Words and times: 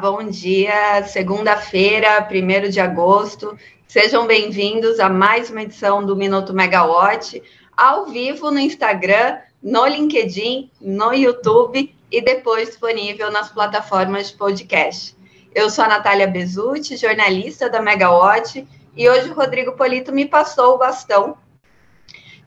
bom 0.00 0.24
dia. 0.24 1.04
Segunda-feira, 1.06 2.26
1 2.26 2.70
de 2.70 2.80
agosto. 2.80 3.54
Sejam 3.86 4.26
bem-vindos 4.26 4.98
a 4.98 5.10
mais 5.10 5.50
uma 5.50 5.62
edição 5.62 6.02
do 6.06 6.16
Minuto 6.16 6.54
Megawatt, 6.54 7.42
ao 7.76 8.06
vivo 8.06 8.50
no 8.50 8.58
Instagram, 8.58 9.38
no 9.62 9.86
LinkedIn, 9.86 10.70
no 10.80 11.12
YouTube 11.12 11.94
e 12.10 12.22
depois 12.22 12.70
disponível 12.70 13.30
nas 13.30 13.50
plataformas 13.50 14.30
de 14.30 14.38
podcast. 14.38 15.14
Eu 15.54 15.68
sou 15.68 15.84
a 15.84 15.88
Natália 15.88 16.26
Bezutti, 16.26 16.96
jornalista 16.96 17.68
da 17.68 17.82
Megawatt, 17.82 18.66
e 18.96 19.06
hoje 19.06 19.28
o 19.28 19.34
Rodrigo 19.34 19.72
Polito 19.72 20.12
me 20.12 20.24
passou 20.24 20.76
o 20.76 20.78
bastão. 20.78 21.36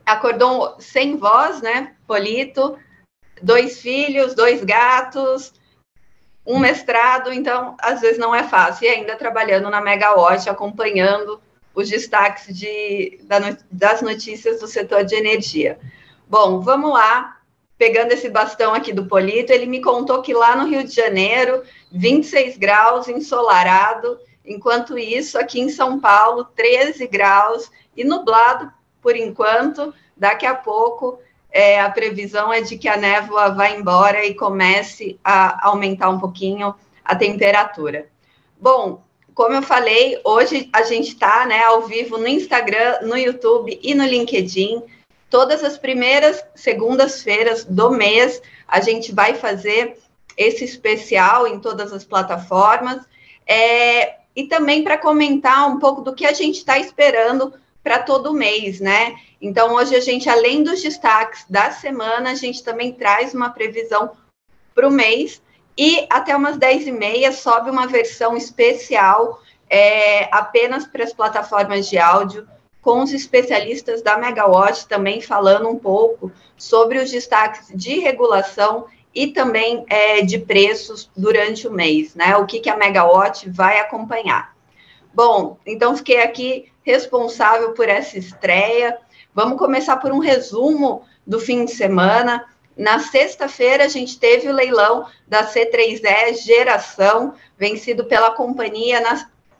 Acordou 0.03 0.75
sem 0.79 1.17
voz, 1.17 1.61
né, 1.61 1.93
Polito? 2.07 2.79
Dois 3.43 3.79
filhos, 3.79 4.33
dois 4.33 4.63
gatos, 4.63 5.53
um 6.45 6.59
mestrado, 6.59 7.31
então 7.31 7.75
às 7.79 8.01
vezes 8.01 8.17
não 8.17 8.35
é 8.35 8.43
fácil. 8.43 8.85
E 8.85 8.89
ainda 8.89 9.15
trabalhando 9.15 9.69
na 9.69 9.81
Megawatt, 9.81 10.49
acompanhando 10.49 11.39
os 11.73 11.89
destaques 11.89 12.55
de, 12.55 13.19
das 13.71 14.01
notícias 14.01 14.59
do 14.59 14.67
setor 14.67 15.03
de 15.03 15.15
energia. 15.15 15.79
Bom, 16.27 16.59
vamos 16.59 16.91
lá. 16.91 17.37
Pegando 17.77 18.11
esse 18.11 18.29
bastão 18.29 18.73
aqui 18.73 18.93
do 18.93 19.07
Polito, 19.07 19.51
ele 19.51 19.65
me 19.65 19.81
contou 19.81 20.21
que 20.21 20.33
lá 20.33 20.55
no 20.55 20.67
Rio 20.67 20.83
de 20.83 20.93
Janeiro, 20.93 21.63
26 21.91 22.57
graus, 22.57 23.07
ensolarado. 23.07 24.19
Enquanto 24.45 24.97
isso, 24.97 25.39
aqui 25.39 25.59
em 25.59 25.69
São 25.69 25.99
Paulo, 25.99 26.45
13 26.55 27.07
graus 27.07 27.69
e 27.97 28.03
nublado 28.03 28.71
por 29.01 29.15
enquanto. 29.15 29.93
Daqui 30.15 30.45
a 30.45 30.53
pouco 30.53 31.19
é, 31.53 31.79
a 31.79 31.87
previsão 31.87 32.51
é 32.51 32.61
de 32.61 32.79
que 32.79 32.87
a 32.87 32.97
névoa 32.97 33.51
vá 33.51 33.69
embora 33.69 34.25
e 34.25 34.33
comece 34.33 35.19
a 35.23 35.67
aumentar 35.67 36.09
um 36.09 36.19
pouquinho 36.19 36.73
a 37.05 37.15
temperatura. 37.15 38.07
Bom, 38.59 39.03
como 39.35 39.53
eu 39.53 39.61
falei, 39.61 40.19
hoje 40.23 40.67
a 40.73 40.81
gente 40.81 41.09
está 41.09 41.45
né, 41.45 41.63
ao 41.63 41.83
vivo 41.83 42.17
no 42.17 42.27
Instagram, 42.27 43.01
no 43.03 43.15
YouTube 43.15 43.79
e 43.83 43.93
no 43.93 44.03
LinkedIn. 44.03 44.81
Todas 45.29 45.63
as 45.63 45.77
primeiras 45.77 46.43
segundas-feiras 46.55 47.63
do 47.65 47.91
mês, 47.91 48.41
a 48.67 48.81
gente 48.81 49.13
vai 49.13 49.35
fazer 49.35 49.97
esse 50.35 50.63
especial 50.63 51.45
em 51.45 51.59
todas 51.59 51.93
as 51.93 52.03
plataformas. 52.03 53.05
É, 53.45 54.15
e 54.35 54.45
também 54.45 54.83
para 54.83 54.97
comentar 54.97 55.69
um 55.69 55.77
pouco 55.77 56.01
do 56.01 56.15
que 56.15 56.25
a 56.25 56.33
gente 56.33 56.57
está 56.57 56.79
esperando 56.79 57.53
para 57.83 57.99
todo 57.99 58.33
mês, 58.33 58.79
né? 58.79 59.15
Então, 59.43 59.73
hoje 59.73 59.93
a 59.93 59.99
gente, 59.99 60.29
além 60.29 60.63
dos 60.63 60.81
destaques 60.81 61.43
da 61.49 61.69
semana, 61.69 62.31
a 62.31 62.33
gente 62.33 62.63
também 62.63 62.93
traz 62.93 63.33
uma 63.33 63.49
previsão 63.49 64.11
para 64.73 64.87
o 64.87 64.91
mês 64.91 65.41
e 65.77 66.07
até 66.09 66.33
umas 66.33 66.55
10 66.55 66.87
e 66.87 66.91
meia 66.93 67.29
sobe 67.33 67.69
uma 67.69 67.85
versão 67.85 68.37
especial 68.37 69.41
é, 69.69 70.29
apenas 70.33 70.87
para 70.87 71.03
as 71.03 71.11
plataformas 71.11 71.89
de 71.89 71.97
áudio, 71.97 72.47
com 72.81 73.01
os 73.01 73.11
especialistas 73.11 74.01
da 74.01 74.17
Megawatt 74.17 74.87
também 74.87 75.19
falando 75.19 75.67
um 75.67 75.77
pouco 75.77 76.31
sobre 76.55 76.97
os 76.99 77.11
destaques 77.11 77.67
de 77.75 77.99
regulação 77.99 78.85
e 79.13 79.27
também 79.27 79.83
é, 79.89 80.21
de 80.21 80.39
preços 80.39 81.11
durante 81.17 81.67
o 81.67 81.71
mês, 81.71 82.15
né? 82.15 82.37
O 82.37 82.45
que, 82.45 82.61
que 82.61 82.69
a 82.69 82.77
Megawatt 82.77 83.49
vai 83.49 83.79
acompanhar. 83.79 84.55
Bom, 85.13 85.57
então 85.65 85.97
fiquei 85.97 86.21
aqui 86.21 86.71
responsável 86.81 87.73
por 87.73 87.89
essa 87.89 88.17
estreia. 88.17 88.97
Vamos 89.35 89.57
começar 89.57 89.97
por 89.97 90.11
um 90.11 90.19
resumo 90.19 91.01
do 91.25 91.39
fim 91.39 91.65
de 91.65 91.71
semana. 91.71 92.45
Na 92.77 92.99
sexta-feira, 92.99 93.85
a 93.85 93.87
gente 93.87 94.19
teve 94.19 94.47
o 94.47 94.53
leilão 94.53 95.07
da 95.27 95.43
C3E 95.43 96.35
Geração, 96.35 97.33
vencido 97.57 98.05
pela 98.05 98.29
Companhia 98.31 99.01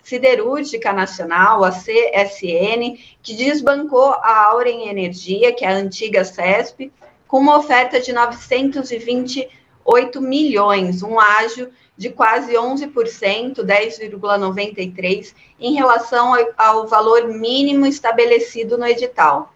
Siderúrgica 0.03 0.93
Nacional, 0.93 1.63
a 1.63 1.71
CSN, 1.71 2.99
que 3.23 3.33
desbancou 3.33 4.13
a 4.21 4.45
Auren 4.45 4.89
Energia, 4.89 5.51
que 5.51 5.65
é 5.65 5.69
a 5.69 5.75
antiga 5.75 6.23
CESP, 6.23 6.91
com 7.27 7.39
uma 7.39 7.57
oferta 7.57 7.99
de 7.99 8.13
928 8.13 10.21
milhões, 10.21 11.01
um 11.01 11.19
ágio 11.19 11.71
de 11.97 12.11
quase 12.11 12.53
11%, 12.53 13.63
10,93%, 13.63 15.33
em 15.59 15.73
relação 15.73 16.31
ao 16.55 16.85
valor 16.85 17.27
mínimo 17.27 17.87
estabelecido 17.87 18.77
no 18.77 18.85
edital. 18.85 19.51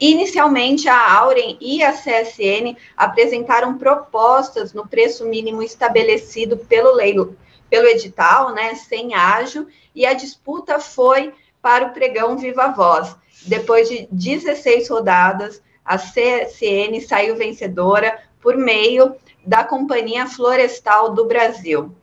Inicialmente, 0.00 0.88
a 0.88 1.18
Auren 1.18 1.58
e 1.60 1.82
a 1.82 1.92
CSN 1.92 2.74
apresentaram 2.96 3.76
propostas 3.76 4.72
no 4.72 4.88
preço 4.88 5.26
mínimo 5.26 5.62
estabelecido 5.62 6.56
pelo 6.56 6.94
leilo, 6.94 7.36
pelo 7.68 7.86
edital, 7.86 8.54
né, 8.54 8.74
sem 8.74 9.14
ágio, 9.14 9.68
e 9.94 10.06
a 10.06 10.14
disputa 10.14 10.80
foi 10.80 11.34
para 11.60 11.86
o 11.86 11.92
pregão 11.92 12.38
Viva 12.38 12.68
Voz. 12.68 13.14
Depois 13.46 13.88
de 13.88 14.08
16 14.10 14.88
rodadas, 14.88 15.62
a 15.84 15.98
CSN 15.98 16.98
saiu 17.06 17.36
vencedora 17.36 18.22
por 18.40 18.56
meio 18.56 19.14
da 19.44 19.64
Companhia 19.64 20.26
Florestal 20.26 21.12
do 21.12 21.26
Brasil. 21.26 21.94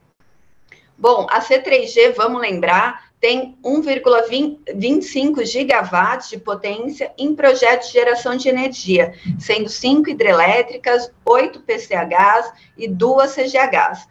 Bom, 0.96 1.28
a 1.30 1.42
C3G, 1.42 2.14
vamos 2.16 2.42
lembrar, 2.42 3.07
tem 3.20 3.58
1,25 3.64 5.44
gigawatts 5.44 6.30
de 6.30 6.38
potência 6.38 7.12
em 7.18 7.36
projetos 7.36 7.88
de 7.88 7.94
geração 7.94 8.38
de 8.38 8.48
energia, 8.48 9.16
sendo 9.40 9.70
cinco 9.70 10.08
hidrelétricas, 10.10 11.12
oito 11.26 11.62
PCHs 11.62 12.54
e 12.78 12.88
duas 12.88 13.34
CGHs. 13.34 14.08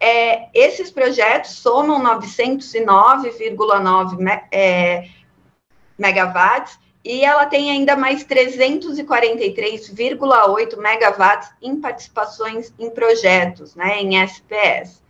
É, 0.00 0.48
esses 0.54 0.90
projetos 0.90 1.52
somam 1.52 2.02
909,9 2.20 4.42
é, 4.50 5.08
megawatts 5.96 6.76
e 7.04 7.24
ela 7.24 7.46
tem 7.46 7.70
ainda 7.70 7.94
mais 7.96 8.24
343,8 8.24 10.76
megawatts 10.76 11.50
em 11.62 11.80
participações 11.80 12.74
em 12.78 12.90
projetos, 12.90 13.74
né, 13.74 13.98
em 14.00 14.22
SPS. 14.22 15.02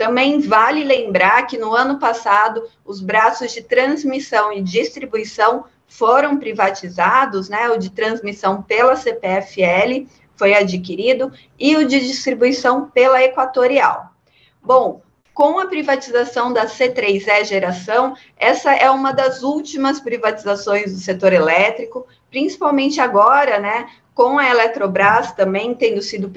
Também 0.00 0.40
vale 0.40 0.82
lembrar 0.82 1.46
que 1.46 1.58
no 1.58 1.74
ano 1.74 1.98
passado 1.98 2.66
os 2.86 3.02
braços 3.02 3.52
de 3.52 3.60
transmissão 3.60 4.50
e 4.50 4.62
distribuição 4.62 5.66
foram 5.86 6.38
privatizados, 6.38 7.50
né? 7.50 7.68
O 7.68 7.76
de 7.76 7.90
transmissão 7.90 8.62
pela 8.62 8.96
CPFL 8.96 10.06
foi 10.36 10.54
adquirido 10.54 11.30
e 11.58 11.76
o 11.76 11.86
de 11.86 12.00
distribuição 12.00 12.88
pela 12.88 13.22
Equatorial. 13.22 14.06
Bom, 14.62 15.02
com 15.34 15.58
a 15.58 15.66
privatização 15.66 16.50
da 16.50 16.64
C3E 16.64 17.44
Geração, 17.44 18.16
essa 18.38 18.72
é 18.72 18.88
uma 18.88 19.12
das 19.12 19.42
últimas 19.42 20.00
privatizações 20.00 20.94
do 20.94 20.98
setor 20.98 21.34
elétrico, 21.34 22.06
principalmente 22.30 23.02
agora, 23.02 23.58
né, 23.58 23.86
com 24.14 24.38
a 24.38 24.48
Eletrobras 24.48 25.32
também 25.32 25.74
tendo 25.74 26.00
sido 26.00 26.30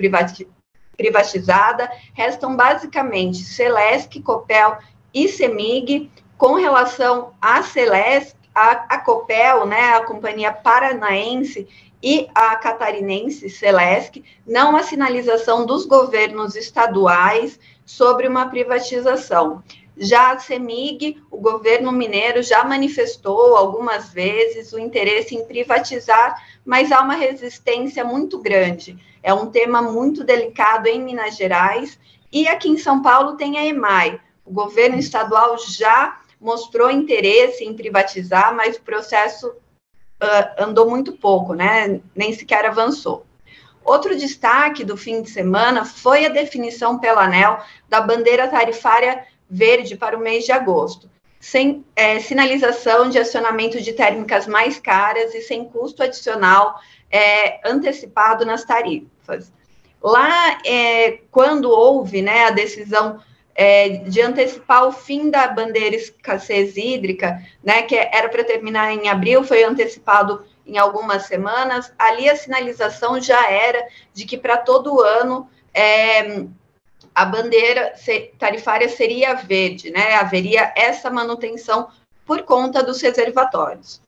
privatizada, 0.97 1.91
restam 2.13 2.55
basicamente 2.55 3.43
Celesc, 3.43 4.19
Copel 4.21 4.77
e 5.13 5.27
Semig. 5.27 6.09
Com 6.37 6.55
relação 6.55 7.31
à 7.41 7.63
Celesc, 7.63 8.35
a, 8.53 8.95
a 8.95 8.97
Copel, 8.99 9.65
né, 9.65 9.93
a 9.95 10.03
companhia 10.03 10.51
paranaense, 10.51 11.67
e 12.03 12.27
a 12.35 12.53
catarinense 12.57 13.49
Celesc, 13.49 14.21
não 14.45 14.75
a 14.75 14.83
sinalização 14.83 15.65
dos 15.65 15.85
governos 15.85 16.53
estaduais 16.53 17.57
sobre 17.85 18.27
uma 18.27 18.49
privatização. 18.49 19.63
Já 19.95 20.33
a 20.33 20.39
CEMIG, 20.39 21.23
o 21.31 21.37
governo 21.37 21.91
mineiro 21.93 22.43
já 22.43 22.63
manifestou 22.65 23.55
algumas 23.55 24.11
vezes 24.11 24.73
o 24.73 24.79
interesse 24.79 25.33
em 25.33 25.45
privatizar, 25.45 26.35
mas 26.65 26.91
há 26.91 26.99
uma 26.99 27.15
resistência 27.15 28.03
muito 28.03 28.39
grande. 28.39 28.97
É 29.23 29.33
um 29.33 29.49
tema 29.49 29.81
muito 29.81 30.23
delicado 30.23 30.87
em 30.87 31.01
Minas 31.01 31.37
Gerais 31.37 31.97
e 32.31 32.47
aqui 32.47 32.69
em 32.69 32.77
São 32.77 33.01
Paulo 33.01 33.37
tem 33.37 33.57
a 33.57 33.65
EMAI. 33.65 34.19
O 34.45 34.51
governo 34.51 34.99
estadual 34.99 35.57
já 35.57 36.19
mostrou 36.41 36.91
interesse 36.91 37.63
em 37.63 37.73
privatizar, 37.73 38.53
mas 38.53 38.75
o 38.75 38.81
processo 38.81 39.47
uh, 39.47 40.63
andou 40.63 40.89
muito 40.89 41.13
pouco, 41.13 41.53
né? 41.53 42.01
Nem 42.13 42.33
sequer 42.33 42.65
avançou. 42.65 43.25
Outro 43.83 44.15
destaque 44.15 44.83
do 44.83 44.97
fim 44.97 45.21
de 45.21 45.29
semana 45.29 45.85
foi 45.85 46.25
a 46.25 46.29
definição 46.29 46.99
pela 46.99 47.23
ANEL 47.23 47.61
da 47.87 48.01
bandeira 48.01 48.47
tarifária 48.47 49.25
verde 49.49 49.95
para 49.95 50.17
o 50.17 50.21
mês 50.21 50.45
de 50.45 50.51
agosto, 50.51 51.09
sem 51.39 51.85
é, 51.95 52.19
sinalização 52.19 53.09
de 53.09 53.19
acionamento 53.19 53.81
de 53.81 53.93
térmicas 53.93 54.47
mais 54.47 54.79
caras 54.79 55.33
e 55.33 55.41
sem 55.41 55.65
custo 55.65 56.01
adicional 56.01 56.79
é, 57.13 57.59
antecipado 57.63 58.43
nas 58.43 58.65
tarifas. 58.65 59.53
Lá, 60.01 60.59
é, 60.65 61.19
quando 61.29 61.69
houve 61.69 62.23
né, 62.23 62.45
a 62.45 62.49
decisão 62.49 63.21
é, 63.53 63.89
de 63.89 64.19
antecipar 64.19 64.87
o 64.87 64.91
fim 64.91 65.29
da 65.29 65.47
bandeira 65.47 65.95
escassez 65.95 66.75
hídrica, 66.75 67.39
né, 67.63 67.83
que 67.83 67.95
era 67.95 68.27
para 68.27 68.43
terminar 68.43 68.91
em 68.91 69.07
abril, 69.07 69.43
foi 69.43 69.63
antecipado 69.63 70.43
em 70.65 70.79
algumas 70.79 71.27
semanas, 71.27 71.93
ali 71.99 72.27
a 72.27 72.35
sinalização 72.35 73.21
já 73.21 73.47
era 73.47 73.85
de 74.11 74.25
que 74.25 74.37
para 74.37 74.57
todo 74.57 74.99
ano 74.99 75.47
é, 75.71 76.45
a 77.13 77.25
bandeira 77.25 77.93
tarifária 78.39 78.89
seria 78.89 79.35
verde, 79.35 79.91
né? 79.91 80.15
Haveria 80.15 80.73
essa 80.75 81.11
manutenção 81.11 81.89
por 82.25 82.43
conta 82.43 82.81
dos 82.81 83.01
reservatórios. 83.01 84.01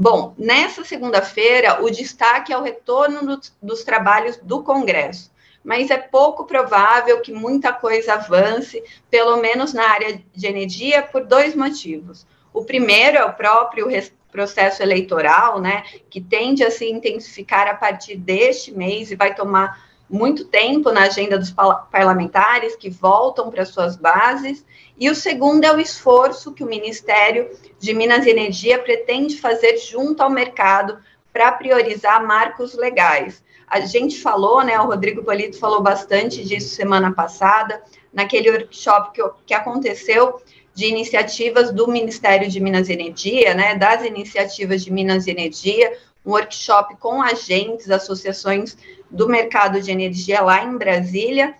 Bom, 0.00 0.32
nessa 0.38 0.84
segunda-feira, 0.84 1.82
o 1.82 1.90
destaque 1.90 2.52
é 2.52 2.56
o 2.56 2.62
retorno 2.62 3.26
do, 3.26 3.40
dos 3.60 3.82
trabalhos 3.82 4.36
do 4.36 4.62
Congresso, 4.62 5.28
mas 5.64 5.90
é 5.90 5.98
pouco 5.98 6.44
provável 6.44 7.20
que 7.20 7.32
muita 7.32 7.72
coisa 7.72 8.14
avance, 8.14 8.80
pelo 9.10 9.38
menos 9.38 9.74
na 9.74 9.90
área 9.90 10.22
de 10.32 10.46
energia, 10.46 11.02
por 11.02 11.24
dois 11.24 11.52
motivos. 11.52 12.24
O 12.54 12.64
primeiro 12.64 13.18
é 13.18 13.24
o 13.24 13.32
próprio 13.32 13.88
processo 14.30 14.84
eleitoral, 14.84 15.60
né, 15.60 15.82
que 16.08 16.20
tende 16.20 16.62
a 16.62 16.70
se 16.70 16.88
intensificar 16.88 17.66
a 17.66 17.74
partir 17.74 18.16
deste 18.16 18.70
mês 18.70 19.10
e 19.10 19.16
vai 19.16 19.34
tomar 19.34 19.87
muito 20.08 20.44
tempo 20.44 20.90
na 20.90 21.02
agenda 21.02 21.38
dos 21.38 21.54
parlamentares 21.90 22.74
que 22.76 22.88
voltam 22.88 23.50
para 23.50 23.64
suas 23.64 23.96
bases, 23.96 24.64
e 24.98 25.10
o 25.10 25.14
segundo 25.14 25.64
é 25.64 25.72
o 25.72 25.80
esforço 25.80 26.52
que 26.52 26.64
o 26.64 26.68
Ministério 26.68 27.50
de 27.78 27.92
Minas 27.94 28.26
e 28.26 28.30
Energia 28.30 28.78
pretende 28.78 29.40
fazer 29.40 29.76
junto 29.76 30.22
ao 30.22 30.30
mercado 30.30 30.98
para 31.32 31.52
priorizar 31.52 32.26
marcos 32.26 32.74
legais. 32.74 33.42
A 33.66 33.80
gente 33.80 34.18
falou, 34.20 34.64
né, 34.64 34.80
o 34.80 34.86
Rodrigo 34.86 35.22
Polito 35.22 35.58
falou 35.58 35.82
bastante 35.82 36.42
disso 36.42 36.74
semana 36.74 37.12
passada, 37.12 37.82
naquele 38.12 38.50
workshop 38.50 39.12
que, 39.12 39.22
que 39.46 39.54
aconteceu 39.54 40.40
de 40.74 40.86
iniciativas 40.86 41.70
do 41.72 41.86
Ministério 41.88 42.48
de 42.48 42.60
Minas 42.60 42.88
e 42.88 42.92
Energia, 42.92 43.52
né, 43.52 43.74
das 43.74 44.04
iniciativas 44.04 44.82
de 44.82 44.92
Minas 44.92 45.26
e 45.26 45.30
Energia, 45.30 45.92
um 46.28 46.32
workshop 46.32 46.96
com 46.96 47.22
agentes, 47.22 47.90
associações 47.90 48.76
do 49.10 49.26
mercado 49.26 49.80
de 49.80 49.90
energia 49.90 50.42
lá 50.42 50.62
em 50.62 50.76
Brasília, 50.76 51.54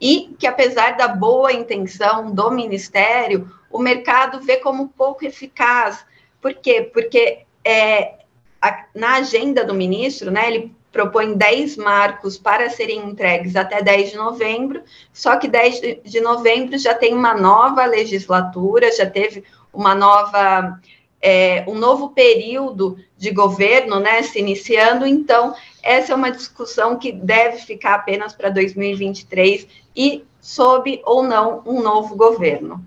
e 0.00 0.34
que 0.38 0.46
apesar 0.46 0.96
da 0.96 1.06
boa 1.06 1.52
intenção 1.52 2.32
do 2.32 2.50
Ministério, 2.50 3.48
o 3.70 3.78
mercado 3.78 4.40
vê 4.40 4.56
como 4.56 4.88
pouco 4.88 5.24
eficaz. 5.24 6.04
Por 6.40 6.52
quê? 6.54 6.90
Porque 6.92 7.44
é, 7.64 8.14
a, 8.60 8.86
na 8.94 9.14
agenda 9.16 9.64
do 9.64 9.74
ministro, 9.74 10.30
né, 10.30 10.48
ele 10.48 10.74
propõe 10.90 11.36
10 11.36 11.76
marcos 11.76 12.36
para 12.36 12.68
serem 12.70 12.98
entregues 12.98 13.54
até 13.54 13.80
10 13.80 14.10
de 14.10 14.16
novembro, 14.16 14.82
só 15.12 15.36
que 15.36 15.46
10 15.46 16.02
de 16.02 16.20
novembro 16.20 16.76
já 16.76 16.94
tem 16.94 17.14
uma 17.14 17.34
nova 17.34 17.84
legislatura, 17.84 18.90
já 18.90 19.08
teve 19.08 19.44
uma 19.72 19.94
nova 19.94 20.80
é, 21.22 21.64
um 21.68 21.74
novo 21.74 22.10
período 22.10 22.98
de 23.16 23.30
governo, 23.30 24.00
né, 24.00 24.22
se 24.22 24.38
iniciando, 24.38 25.06
então 25.06 25.54
essa 25.82 26.12
é 26.12 26.16
uma 26.16 26.30
discussão 26.30 26.98
que 26.98 27.12
deve 27.12 27.58
ficar 27.58 27.94
apenas 27.94 28.32
para 28.32 28.48
2023 28.48 29.66
e 29.94 30.24
sob 30.40 31.00
ou 31.04 31.22
não 31.22 31.62
um 31.66 31.82
novo 31.82 32.16
governo. 32.16 32.82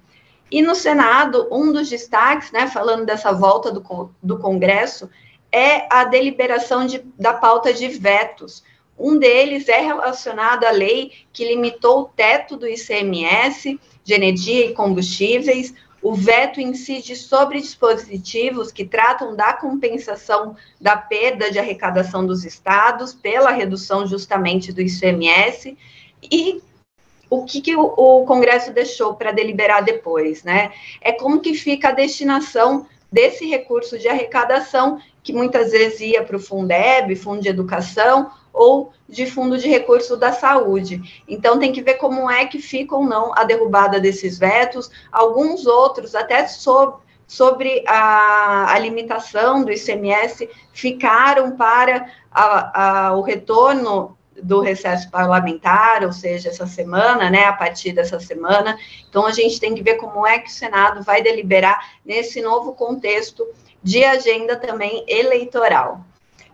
E 0.50 0.62
no 0.62 0.76
Senado, 0.76 1.48
um 1.52 1.72
dos 1.72 1.90
destaques, 1.90 2.52
né, 2.52 2.68
falando 2.68 3.06
dessa 3.06 3.32
volta 3.32 3.72
do, 3.72 4.12
do 4.22 4.38
Congresso, 4.40 5.10
é 5.52 5.88
a 5.90 6.04
deliberação 6.04 6.86
de, 6.86 7.04
da 7.18 7.34
pauta 7.34 7.74
de 7.74 7.88
vetos. 7.88 8.64
Um 8.98 9.18
deles 9.18 9.68
é 9.68 9.80
relacionado 9.80 10.64
à 10.64 10.72
lei 10.72 11.12
que 11.32 11.46
limitou 11.46 12.02
o 12.02 12.06
teto 12.06 12.56
do 12.58 12.68
ICMS 12.68 13.80
de 14.04 14.14
energia 14.14 14.66
e 14.66 14.74
combustíveis, 14.74 15.74
o 16.04 16.14
veto 16.14 16.60
incide 16.60 17.16
sobre 17.16 17.62
dispositivos 17.62 18.74
que 18.74 18.84
tratam 18.84 19.36
da 19.36 19.54
compensação 19.54 20.56
da 20.80 20.98
perda 20.98 21.50
de 21.50 21.58
arrecadação 21.58 22.28
dos 22.28 22.44
estados 22.44 23.14
pela 23.14 23.52
redução 23.52 24.06
justamente 24.06 24.74
do 24.74 24.82
ICMS 24.82 25.78
e 26.22 26.62
o 27.30 27.46
que, 27.46 27.62
que 27.62 27.76
o, 27.76 27.82
o 27.82 28.26
Congresso 28.26 28.72
deixou 28.72 29.16
para 29.16 29.32
deliberar 29.32 29.84
depois, 29.84 30.44
né? 30.44 30.72
É 31.02 31.14
como 31.14 31.40
que 31.40 31.54
fica 31.54 31.90
a 31.90 31.94
destinação 31.94 32.86
desse 33.14 33.46
recurso 33.46 34.00
de 34.00 34.08
arrecadação 34.08 35.00
que 35.22 35.32
muitas 35.32 35.72
vezes 35.72 36.00
ia 36.00 36.24
para 36.24 36.36
o 36.36 36.40
Fundeb, 36.40 37.16
Fundo 37.16 37.44
de 37.44 37.48
Educação, 37.48 38.32
ou 38.52 38.92
de 39.08 39.28
fundo 39.28 39.56
de 39.56 39.70
recurso 39.70 40.18
da 40.18 40.32
saúde. 40.32 41.24
Então, 41.28 41.60
tem 41.60 41.72
que 41.72 41.82
ver 41.82 41.96
como 41.96 42.30
é 42.30 42.46
que 42.46 42.60
fica 42.60 42.96
ou 42.96 43.06
não 43.06 43.32
a 43.36 43.44
derrubada 43.44 44.00
desses 44.00 44.40
vetos. 44.40 44.90
Alguns 45.12 45.68
outros, 45.68 46.16
até 46.16 46.48
sobre, 46.48 46.98
sobre 47.28 47.84
a, 47.88 48.74
a 48.74 48.80
limitação 48.80 49.64
do 49.64 49.72
ICMS, 49.72 50.50
ficaram 50.72 51.56
para 51.56 52.08
a, 52.32 53.10
a, 53.10 53.16
o 53.16 53.22
retorno 53.22 54.18
do 54.44 54.60
recesso 54.60 55.10
parlamentar, 55.10 56.04
ou 56.04 56.12
seja, 56.12 56.50
essa 56.50 56.68
semana, 56.68 57.30
né, 57.30 57.46
a 57.46 57.54
partir 57.54 57.94
dessa 57.94 58.20
semana. 58.20 58.78
Então, 59.10 59.26
a 59.26 59.32
gente 59.32 59.60
tem 59.60 59.74
que 59.74 59.82
ver 59.82 59.96
como 59.96 60.28
é 60.28 60.40
que 60.40 60.50
o 60.50 60.54
Senado 60.54 61.02
vai 61.04 61.22
deliberar 61.22 61.94
nesse 62.06 62.42
novo 62.42 62.74
contexto 62.74 63.46
de 63.82 64.04
agenda 64.04 64.56
também 64.56 65.04
eleitoral. 65.08 66.02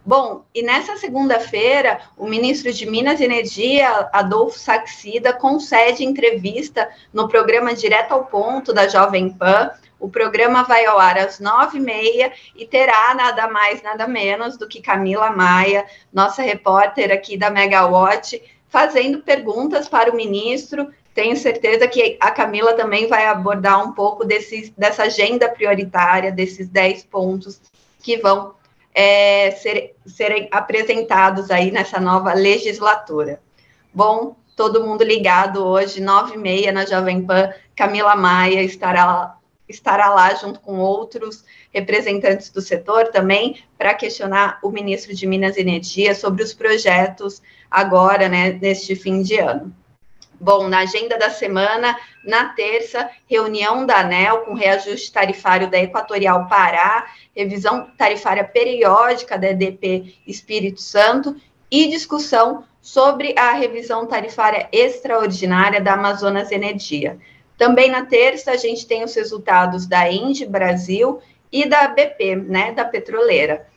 Bom, 0.06 0.44
e 0.56 0.64
nessa 0.64 0.98
segunda-feira, 0.98 2.00
o 2.18 2.26
ministro 2.26 2.72
de 2.74 2.90
Minas 2.90 3.20
e 3.20 3.26
Energia, 3.26 4.10
Adolfo 4.14 4.58
Saxida, 4.58 5.34
concede 5.34 6.04
entrevista 6.04 6.90
no 7.14 7.28
programa 7.28 7.76
Direto 7.76 8.14
ao 8.14 8.26
Ponto 8.26 8.74
da 8.74 8.88
Jovem 8.88 9.30
Pan. 9.30 9.70
O 10.00 10.10
programa 10.10 10.64
vai 10.64 10.86
ao 10.86 10.98
ar 10.98 11.18
às 11.18 11.40
nove 11.40 11.78
e 11.78 11.82
meia 11.82 12.32
e 12.56 12.66
terá 12.66 13.14
nada 13.14 13.50
mais, 13.50 13.82
nada 13.82 14.08
menos 14.08 14.58
do 14.58 14.68
que 14.68 14.82
Camila 14.82 15.30
Maia, 15.32 15.86
nossa 16.14 16.42
repórter 16.42 17.12
aqui 17.12 17.38
da 17.38 17.50
Megawatt, 17.50 18.42
fazendo 18.70 19.20
perguntas 19.20 19.90
para 19.90 20.12
o 20.12 20.16
ministro. 20.16 20.94
Tenho 21.14 21.36
certeza 21.36 21.88
que 21.88 22.18
a 22.22 22.32
Camila 22.32 22.74
também 22.74 23.08
vai 23.08 23.26
abordar 23.26 23.84
um 23.84 23.92
pouco 23.92 24.24
desse, 24.24 24.74
dessa 24.78 25.04
agenda 25.04 25.50
prioritária, 25.50 26.32
desses 26.32 26.70
dez 26.70 27.04
pontos 27.04 27.60
que 28.02 28.18
vão 28.18 28.54
é, 28.94 29.52
ser, 29.52 29.96
serem 30.06 30.48
apresentados 30.52 31.52
aí 31.52 31.72
nessa 31.72 32.00
nova 32.00 32.34
legislatura. 32.34 33.42
Bom, 33.94 34.36
todo 34.56 34.86
mundo 34.86 35.04
ligado 35.04 35.66
hoje, 35.66 36.02
nove 36.02 36.36
e 36.36 36.38
meia 36.38 36.72
na 36.72 36.86
Jovem 36.86 37.26
Pan, 37.26 37.52
Camila 37.76 38.16
Maia 38.16 38.62
estará, 38.62 39.36
estará 39.70 40.10
lá 40.10 40.34
junto 40.34 40.60
com 40.60 40.80
outros 40.80 41.46
representantes 41.72 42.50
do 42.50 42.62
setor 42.62 43.10
também 43.10 43.64
para 43.78 43.94
questionar 43.94 44.60
o 44.64 44.72
ministro 44.72 45.16
de 45.16 45.28
Minas 45.28 45.56
e 45.56 45.62
Energia 45.62 46.16
sobre 46.16 46.44
os 46.44 46.54
projetos 46.54 47.42
agora, 47.70 48.28
né, 48.28 48.52
neste 48.52 48.96
fim 48.96 49.22
de 49.22 49.38
ano. 49.38 49.74
Bom, 50.42 50.70
na 50.70 50.80
agenda 50.80 51.18
da 51.18 51.30
semana, 51.30 51.98
na 52.24 52.46
terça, 52.54 53.10
reunião 53.28 53.86
da 53.86 54.00
ANEL 54.00 54.42
com 54.42 54.54
reajuste 54.54 55.12
tarifário 55.12 55.70
da 55.70 55.78
Equatorial 55.78 56.48
Pará, 56.48 57.08
revisão 57.36 57.92
tarifária 57.98 58.46
periódica 58.46 59.38
da 59.38 59.50
EDP 59.50 60.16
Espírito 60.26 60.82
Santo 60.82 61.36
e 61.70 61.90
discussão 61.90 62.64
sobre 62.82 63.36
a 63.38 63.52
revisão 63.52 64.06
tarifária 64.06 64.70
extraordinária 64.72 65.82
da 65.82 65.94
Amazonas 65.94 66.52
Energia. 66.52 67.20
Também 67.60 67.92
na 67.92 68.06
terça, 68.06 68.50
a 68.50 68.58
gente 68.58 68.88
tem 68.88 69.04
os 69.04 69.14
resultados 69.14 69.86
da 69.86 70.12
Indy 70.12 70.48
Brasil 70.48 71.20
e 71.52 71.70
da 71.70 71.88
BP, 71.90 72.36
né, 72.38 72.72
da 72.72 72.86
petroleira 72.86 73.68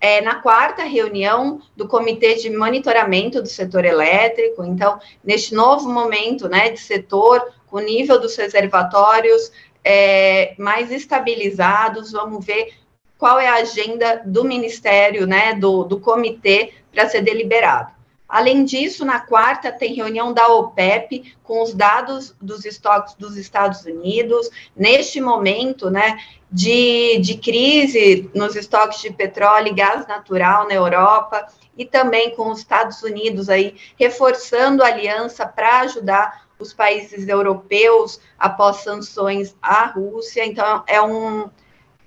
é, 0.00 0.20
na 0.20 0.36
quarta 0.36 0.84
reunião 0.84 1.60
do 1.74 1.88
Comitê 1.88 2.34
de 2.34 2.50
Monitoramento 2.50 3.40
do 3.42 3.48
Setor 3.48 3.84
Elétrico. 3.84 4.64
Então, 4.64 5.00
neste 5.24 5.54
novo 5.54 5.90
momento 5.90 6.48
né, 6.48 6.70
de 6.70 6.78
setor, 6.78 7.52
com 7.66 7.78
o 7.78 7.80
nível 7.80 8.20
dos 8.20 8.36
reservatórios 8.36 9.50
é, 9.82 10.54
mais 10.58 10.92
estabilizados, 10.92 12.12
vamos 12.12 12.44
ver 12.44 12.74
qual 13.18 13.40
é 13.40 13.48
a 13.48 13.54
agenda 13.54 14.22
do 14.24 14.44
Ministério, 14.44 15.26
né, 15.26 15.54
do, 15.54 15.84
do 15.84 15.98
comitê, 15.98 16.72
para 16.92 17.08
ser 17.08 17.22
deliberado. 17.22 17.95
Além 18.28 18.64
disso, 18.64 19.04
na 19.04 19.20
quarta 19.20 19.70
tem 19.70 19.94
reunião 19.94 20.32
da 20.32 20.48
OPEP 20.48 21.36
com 21.44 21.62
os 21.62 21.72
dados 21.72 22.34
dos 22.42 22.64
estoques 22.64 23.14
dos 23.14 23.36
Estados 23.36 23.84
Unidos. 23.84 24.50
Neste 24.74 25.20
momento, 25.20 25.90
né, 25.90 26.18
de, 26.50 27.18
de 27.18 27.36
crise 27.36 28.28
nos 28.34 28.56
estoques 28.56 29.00
de 29.00 29.12
petróleo 29.12 29.68
e 29.68 29.74
gás 29.74 30.06
natural 30.08 30.66
na 30.66 30.74
Europa 30.74 31.46
e 31.78 31.84
também 31.84 32.34
com 32.34 32.50
os 32.50 32.58
Estados 32.58 33.02
Unidos 33.02 33.48
aí 33.48 33.76
reforçando 33.98 34.82
a 34.82 34.88
aliança 34.88 35.46
para 35.46 35.80
ajudar 35.80 36.46
os 36.58 36.72
países 36.72 37.28
europeus 37.28 38.20
após 38.38 38.78
sanções 38.78 39.54
à 39.62 39.86
Rússia. 39.86 40.44
Então 40.44 40.82
é 40.86 41.00
um 41.00 41.48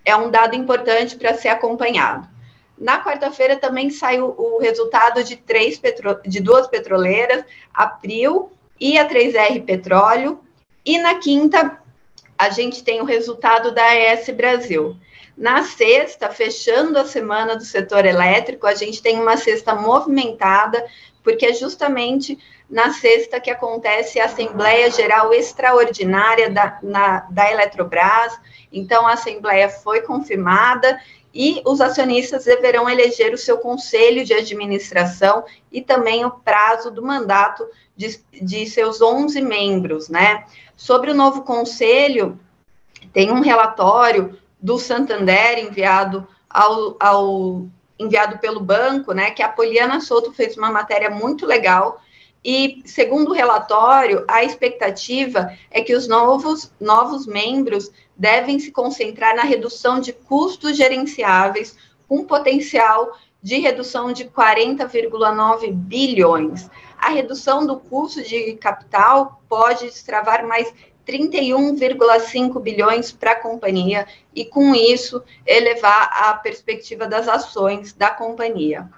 é 0.04 0.16
um 0.16 0.32
dado 0.32 0.56
importante 0.56 1.16
para 1.16 1.36
ser 1.36 1.50
acompanhado. 1.50 2.28
Na 2.80 3.04
quarta-feira 3.04 3.58
também 3.58 3.90
saiu 3.90 4.34
o 4.38 4.60
resultado 4.60 5.24
de 5.24 5.36
três 5.36 5.78
petro... 5.78 6.20
de 6.26 6.40
duas 6.40 6.68
petroleiras, 6.68 7.44
a 7.74 8.00
e 8.80 8.98
a 8.98 9.08
3R 9.08 9.66
Petróleo. 9.66 10.40
E 10.86 10.98
na 10.98 11.16
quinta, 11.16 11.78
a 12.38 12.50
gente 12.50 12.82
tem 12.84 13.02
o 13.02 13.06
resultado 13.06 13.74
da 13.74 13.84
AES 13.84 14.30
Brasil. 14.30 14.96
Na 15.38 15.64
sexta, 15.64 16.30
fechando 16.30 16.98
a 16.98 17.06
semana 17.06 17.56
do 17.56 17.64
setor 17.64 18.06
elétrico, 18.06 18.66
a 18.66 18.74
gente 18.74 19.02
tem 19.02 19.20
uma 19.20 19.36
sexta 19.36 19.76
movimentada, 19.76 20.86
porque 21.24 21.46
é 21.46 21.54
justamente 21.54 22.38
na 22.70 22.94
sexta 22.94 23.40
que 23.40 23.50
acontece 23.50 24.20
a 24.20 24.26
Assembleia 24.26 24.92
Geral 24.92 25.34
Extraordinária 25.34 26.50
da, 26.50 26.80
na, 26.84 27.20
da 27.30 27.52
Eletrobras. 27.52 28.40
Então, 28.72 29.08
a 29.08 29.14
Assembleia 29.14 29.70
foi 29.70 30.02
confirmada 30.02 31.00
e 31.34 31.62
os 31.66 31.80
acionistas 31.80 32.46
deverão 32.46 32.90
eleger 32.90 33.34
o 33.34 33.38
seu 33.38 33.58
conselho 33.60 34.26
de 34.26 34.34
administração 34.34 35.44
e 35.72 35.82
também 35.82 36.26
o 36.26 36.32
prazo 36.32 36.90
do 36.90 37.04
mandato 37.04 37.68
de, 37.96 38.20
de 38.42 38.66
seus 38.66 39.02
11 39.02 39.42
membros, 39.42 40.10
né? 40.10 40.46
Sobre 40.76 41.12
o 41.12 41.16
novo 41.16 41.44
conselho, 41.44 42.40
tem 43.14 43.32
um 43.32 43.42
relatório 43.42 44.38
do 44.60 44.80
Santander 44.80 45.60
enviado 45.60 46.28
ao, 46.50 46.96
ao 47.00 47.68
enviado 47.98 48.40
pelo 48.40 48.60
banco, 48.60 49.14
né, 49.14 49.32
que 49.32 49.44
a 49.44 49.50
Poliana 49.50 50.00
Souto 50.00 50.32
fez 50.32 50.58
uma 50.58 50.72
matéria 50.72 51.10
muito 51.10 51.46
legal 51.46 52.02
e, 52.44 52.82
segundo 52.86 53.32
o 53.32 53.34
relatório, 53.34 54.24
a 54.28 54.44
expectativa 54.44 55.54
é 55.70 55.82
que 55.82 55.94
os 55.94 56.08
novos, 56.08 56.72
novos 56.80 57.28
membros 57.28 57.92
devem 58.20 58.60
se 58.60 58.70
concentrar 58.70 59.34
na 59.34 59.44
redução 59.44 60.02
de 60.02 60.12
custos 60.12 60.76
gerenciáveis, 60.76 61.78
com 62.06 62.26
potencial 62.26 63.18
de 63.42 63.58
redução 63.60 64.12
de 64.12 64.26
40,9 64.26 65.72
bilhões. 65.72 66.70
A 66.98 67.10
redução 67.10 67.66
do 67.66 67.80
custo 67.80 68.22
de 68.22 68.54
capital 68.56 69.42
pode 69.48 69.86
destravar 69.86 70.46
mais 70.46 70.74
31,5 71.08 72.62
bilhões 72.62 73.12
para 73.12 73.32
a 73.32 73.40
companhia 73.40 74.06
e, 74.36 74.44
com 74.44 74.76
isso, 74.76 75.24
elevar 75.46 76.12
a 76.12 76.34
perspectiva 76.34 77.08
das 77.08 77.30
ações 77.30 77.94
da 77.94 78.10
companhia. 78.10 78.90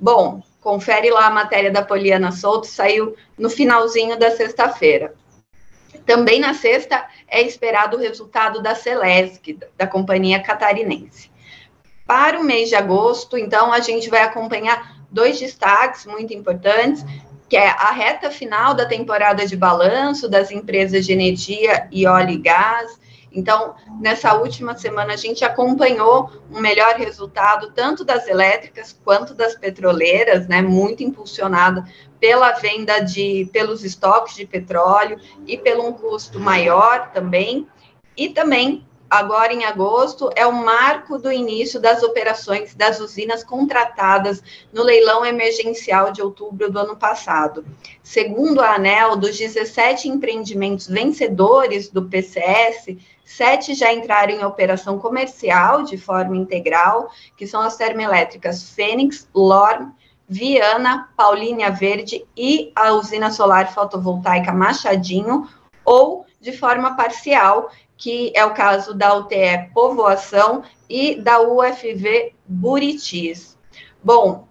Bom, 0.00 0.42
confere 0.60 1.10
lá 1.10 1.26
a 1.26 1.30
matéria 1.30 1.70
da 1.70 1.84
Poliana 1.84 2.32
Souto, 2.32 2.66
saiu 2.66 3.14
no 3.38 3.50
finalzinho 3.50 4.18
da 4.18 4.30
sexta-feira. 4.30 5.14
Também 6.06 6.40
na 6.40 6.54
sexta 6.54 7.06
é 7.26 7.42
esperado 7.42 7.96
o 7.96 8.00
resultado 8.00 8.62
da 8.62 8.74
Celesc, 8.74 9.58
da 9.76 9.86
companhia 9.86 10.42
catarinense. 10.42 11.30
Para 12.06 12.38
o 12.38 12.44
mês 12.44 12.68
de 12.68 12.74
agosto, 12.74 13.38
então, 13.38 13.72
a 13.72 13.80
gente 13.80 14.10
vai 14.10 14.22
acompanhar 14.22 14.96
dois 15.10 15.38
destaques 15.38 16.04
muito 16.04 16.34
importantes 16.34 17.04
que 17.48 17.56
é 17.56 17.68
a 17.68 17.90
reta 17.90 18.30
final 18.30 18.74
da 18.74 18.86
temporada 18.86 19.46
de 19.46 19.56
balanço 19.56 20.28
das 20.28 20.50
empresas 20.50 21.04
de 21.06 21.12
energia 21.12 21.86
e 21.90 22.06
óleo 22.06 22.30
e 22.30 22.38
gás. 22.38 22.98
Então, 23.34 23.74
nessa 24.00 24.34
última 24.34 24.76
semana, 24.76 25.14
a 25.14 25.16
gente 25.16 25.44
acompanhou 25.44 26.30
um 26.50 26.60
melhor 26.60 26.94
resultado 26.94 27.72
tanto 27.72 28.04
das 28.04 28.28
elétricas 28.28 28.98
quanto 29.04 29.34
das 29.34 29.56
petroleiras, 29.56 30.46
né, 30.46 30.62
muito 30.62 31.02
impulsionada 31.02 31.84
pela 32.20 32.52
venda 32.52 33.00
de, 33.00 33.48
pelos 33.52 33.84
estoques 33.84 34.36
de 34.36 34.46
petróleo 34.46 35.18
e 35.46 35.58
pelo 35.58 35.86
um 35.86 35.92
custo 35.92 36.38
maior 36.38 37.10
também, 37.12 37.66
e 38.16 38.28
também 38.28 38.86
agora 39.14 39.52
em 39.52 39.64
agosto, 39.64 40.30
é 40.34 40.46
o 40.46 40.52
marco 40.52 41.18
do 41.18 41.30
início 41.30 41.80
das 41.80 42.02
operações 42.02 42.74
das 42.74 42.98
usinas 42.98 43.44
contratadas 43.44 44.42
no 44.72 44.82
leilão 44.82 45.24
emergencial 45.24 46.10
de 46.10 46.20
outubro 46.20 46.70
do 46.70 46.78
ano 46.78 46.96
passado. 46.96 47.64
Segundo 48.02 48.60
a 48.60 48.74
ANEL, 48.74 49.16
dos 49.16 49.38
17 49.38 50.08
empreendimentos 50.08 50.88
vencedores 50.88 51.88
do 51.88 52.06
PCS, 52.06 52.96
sete 53.24 53.74
já 53.74 53.92
entraram 53.92 54.32
em 54.32 54.44
operação 54.44 54.98
comercial 54.98 55.82
de 55.82 55.96
forma 55.96 56.36
integral, 56.36 57.10
que 57.36 57.46
são 57.46 57.60
as 57.60 57.76
termoelétricas 57.76 58.70
Fênix, 58.70 59.28
Lorm, 59.34 59.90
Viana, 60.28 61.08
Paulínia 61.16 61.70
Verde 61.70 62.24
e 62.36 62.72
a 62.74 62.92
usina 62.92 63.30
solar 63.30 63.72
fotovoltaica 63.72 64.52
Machadinho, 64.52 65.48
ou 65.84 66.24
de 66.40 66.52
forma 66.52 66.96
parcial, 66.96 67.70
que 67.96 68.32
é 68.34 68.44
o 68.44 68.54
caso 68.54 68.94
da 68.94 69.14
UTE 69.14 69.70
Povoação 69.72 70.62
e 70.88 71.16
da 71.16 71.40
UFV 71.40 72.34
Buritis. 72.46 73.58
Bom, 74.02 74.46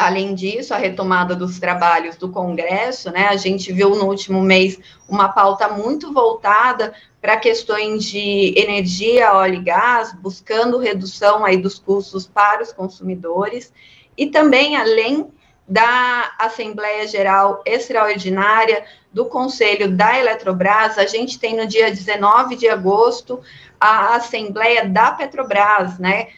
além 0.00 0.34
disso, 0.34 0.72
a 0.72 0.78
retomada 0.78 1.36
dos 1.36 1.60
trabalhos 1.60 2.16
do 2.16 2.30
Congresso, 2.30 3.10
né? 3.10 3.28
A 3.28 3.36
gente 3.36 3.70
viu 3.70 3.90
no 3.90 4.06
último 4.06 4.40
mês 4.40 4.78
uma 5.06 5.28
pauta 5.28 5.68
muito 5.68 6.10
voltada 6.10 6.94
para 7.20 7.36
questões 7.36 8.04
de 8.04 8.54
energia, 8.56 9.34
óleo 9.34 9.56
e 9.56 9.62
gás, 9.62 10.14
buscando 10.14 10.78
redução 10.78 11.44
aí 11.44 11.58
dos 11.58 11.78
custos 11.78 12.26
para 12.26 12.62
os 12.62 12.72
consumidores 12.72 13.74
e 14.16 14.28
também 14.28 14.74
além 14.74 15.30
da 15.68 16.32
Assembleia 16.38 17.06
Geral 17.06 17.62
Extraordinária 17.66 18.82
do 19.12 19.26
Conselho 19.26 19.94
da 19.94 20.18
Eletrobras, 20.18 20.96
a 20.96 21.04
gente 21.04 21.38
tem 21.38 21.54
no 21.54 21.66
dia 21.66 21.90
19 21.90 22.56
de 22.56 22.68
agosto 22.68 23.38
a 23.78 24.14
Assembleia 24.16 24.88
da 24.88 25.12
Petrobras, 25.12 25.98
né? 25.98 26.28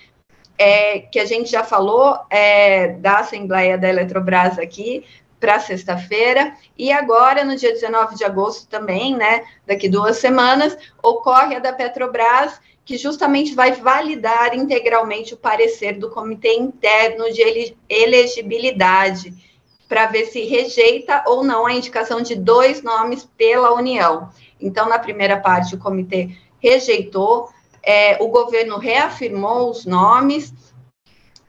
É, 0.59 1.01
que 1.01 1.19
a 1.19 1.25
gente 1.25 1.51
já 1.51 1.65
falou 1.65 2.19
é, 2.31 2.89
da 2.95 3.19
Assembleia 3.19 3.77
da 3.77 3.89
Eletrobras 3.89 4.59
aqui 4.59 5.05
para 5.41 5.59
sexta-feira, 5.59 6.55
e 6.79 6.93
agora, 6.93 7.45
no 7.45 7.57
dia 7.57 7.73
19 7.73 8.15
de 8.15 8.25
agosto 8.25 8.69
também, 8.69 9.17
né? 9.17 9.43
Daqui 9.67 9.89
duas 9.89 10.19
semanas, 10.19 10.79
ocorre 11.03 11.57
a 11.57 11.59
da 11.59 11.73
Petrobras 11.73 12.61
que 12.85 12.97
justamente 12.97 13.55
vai 13.55 13.73
validar 13.73 14.55
integralmente 14.55 15.35
o 15.35 15.37
parecer 15.37 15.99
do 15.99 16.11
Comitê 16.11 16.55
Interno 16.55 17.33
de 17.33 17.75
Elegibilidade, 17.89 19.35
para 19.89 20.07
ver 20.07 20.27
se 20.27 20.45
rejeita 20.45 21.23
ou 21.27 21.45
não 21.45 21.67
a 21.67 21.73
indicação 21.73 22.23
de 22.23 22.35
dois 22.35 22.83
nomes 22.83 23.29
pela 23.37 23.75
União. 23.75 24.31
Então, 24.61 24.89
na 24.89 24.99
primeira 24.99 25.39
parte, 25.39 25.75
o 25.75 25.79
comitê 25.79 26.31
rejeitou, 26.61 27.51
é, 27.83 28.23
o 28.23 28.29
governo 28.29 28.79
reafirmou 28.79 29.71
os 29.71 29.85
nomes 29.85 30.53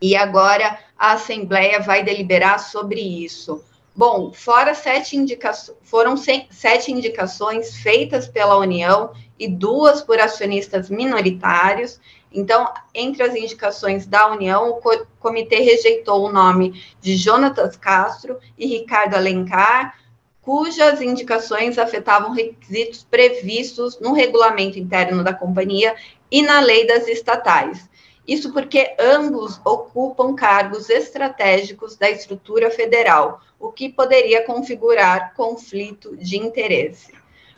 e 0.01 0.15
agora 0.15 0.79
a 0.97 1.13
Assembleia 1.13 1.79
vai 1.79 2.03
deliberar 2.03 2.59
sobre 2.59 2.99
isso. 2.99 3.63
Bom, 3.95 4.33
fora 4.33 4.73
sete 4.73 5.15
indicações, 5.15 5.77
foram 5.83 6.17
sete 6.17 6.91
indicações 6.91 7.77
feitas 7.77 8.27
pela 8.27 8.57
União 8.57 9.11
e 9.37 9.47
duas 9.47 10.01
por 10.01 10.19
acionistas 10.19 10.89
minoritários. 10.89 11.99
Então, 12.31 12.67
entre 12.95 13.21
as 13.21 13.35
indicações 13.35 14.07
da 14.07 14.31
União, 14.31 14.71
o 14.71 14.81
comitê 15.19 15.57
rejeitou 15.57 16.25
o 16.25 16.31
nome 16.31 16.83
de 16.99 17.15
Jonatas 17.15 17.77
Castro 17.77 18.39
e 18.57 18.65
Ricardo 18.65 19.15
Alencar, 19.15 19.95
cujas 20.43 21.01
indicações 21.01 21.77
afetavam 21.77 22.31
requisitos 22.31 23.03
previstos 23.09 23.99
no 23.99 24.13
regulamento 24.13 24.77
interno 24.77 25.23
da 25.23 25.33
companhia 25.33 25.95
e 26.29 26.41
na 26.41 26.59
lei 26.59 26.85
das 26.85 27.07
estatais. 27.07 27.89
Isso 28.27 28.53
porque 28.53 28.95
ambos 28.99 29.59
ocupam 29.65 30.35
cargos 30.35 30.89
estratégicos 30.89 31.97
da 31.97 32.09
estrutura 32.09 32.69
federal, 32.69 33.41
o 33.59 33.71
que 33.71 33.89
poderia 33.89 34.45
configurar 34.45 35.33
conflito 35.33 36.15
de 36.15 36.37
interesse. 36.37 37.13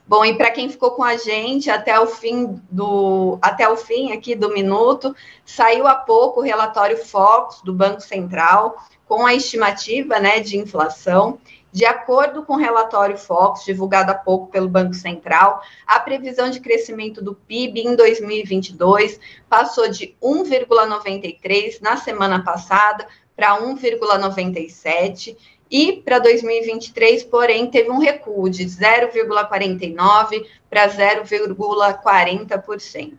Bom, 0.08 0.24
e 0.24 0.38
para 0.38 0.52
quem 0.52 0.70
ficou 0.70 0.92
com 0.92 1.04
a 1.04 1.18
gente 1.18 1.70
até 1.70 2.00
o 2.00 2.06
fim 2.06 2.62
do 2.70 3.40
até 3.42 3.68
o 3.68 3.76
fim 3.76 4.12
aqui 4.12 4.36
do 4.36 4.54
minuto, 4.54 5.16
saiu 5.44 5.88
há 5.88 5.96
pouco 5.96 6.40
o 6.40 6.44
relatório 6.44 6.98
Focus 6.98 7.62
do 7.64 7.74
Banco 7.74 8.02
Central 8.02 8.76
com 9.08 9.26
a 9.26 9.34
estimativa, 9.34 10.20
né, 10.20 10.40
de 10.40 10.58
inflação. 10.58 11.40
De 11.76 11.84
acordo 11.84 12.46
com 12.46 12.54
o 12.54 12.58
relatório 12.58 13.18
Focus 13.18 13.66
divulgado 13.66 14.10
há 14.10 14.16
pouco 14.16 14.48
pelo 14.48 14.70
Banco 14.70 14.94
Central, 14.94 15.62
a 15.86 16.00
previsão 16.00 16.50
de 16.50 16.62
crescimento 16.62 17.22
do 17.22 17.36
PIB 17.36 17.82
em 17.82 17.98
2022 17.98 19.20
passou 19.50 19.90
de 19.90 20.16
1,93 20.24 21.82
na 21.82 21.98
semana 21.98 22.42
passada 22.42 23.06
para 23.36 23.60
1,97 23.60 25.36
e 25.70 26.02
para 26.02 26.20
2023, 26.20 27.26
porém, 27.26 27.70
teve 27.70 27.92
um 27.92 28.00
recuo 28.00 28.50
de 28.50 28.64
0,49% 28.64 30.46
para 30.70 30.88
0,40%. 30.88 33.18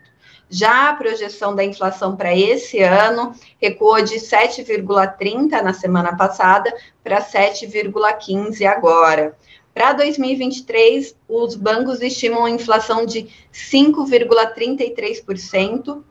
Já 0.48 0.90
a 0.90 0.94
projeção 0.94 1.56
da 1.56 1.64
inflação 1.64 2.16
para 2.16 2.36
esse 2.36 2.80
ano 2.80 3.34
recuou 3.60 4.00
de 4.02 4.16
7,30% 4.16 5.62
na 5.62 5.72
semana 5.72 6.16
passada 6.16 6.72
para 7.02 7.20
7,15% 7.20 8.64
agora. 8.66 9.36
Para 9.74 9.92
2023, 9.92 11.16
os 11.28 11.54
bancos 11.54 12.00
estimam 12.00 12.46
a 12.46 12.50
inflação 12.50 13.04
de 13.04 13.28
5,33%, 13.52 16.02